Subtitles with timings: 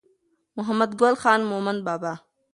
[0.57, 2.13] محمد ګل خان مومند بابا